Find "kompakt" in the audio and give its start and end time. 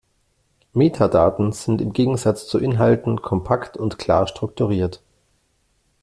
3.21-3.77